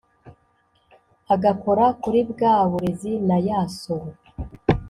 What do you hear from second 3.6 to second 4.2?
soro